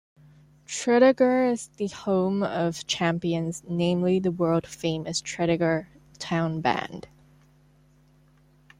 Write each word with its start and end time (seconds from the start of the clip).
Tredegar 0.65 1.51
is 1.53 1.67
'The 1.67 1.89
Home 1.89 2.41
of 2.41 2.87
Champions' 2.87 3.61
namely 3.69 4.17
the 4.17 4.31
world-famous 4.31 5.21
Tredegar 5.21 5.89
Town 6.17 6.59
Band. 6.59 7.07